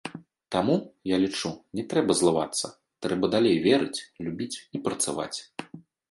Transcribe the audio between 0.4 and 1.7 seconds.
Таму, я лічу,